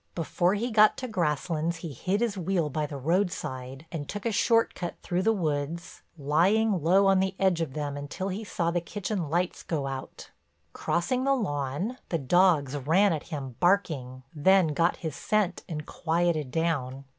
[0.15, 4.31] Before he got to Grasslands he hid his wheel by the roadside and took a
[4.31, 8.71] short cut through the woods, lying low on the edge of them until he saw
[8.71, 10.31] the kitchen lights go out.
[10.73, 16.49] Crossing the lawn, the dogs ran at him barking, then got his scent and quieted
[16.49, 17.05] down.